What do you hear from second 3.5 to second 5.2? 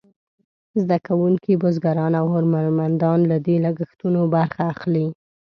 لګښتونو برخه اخلي.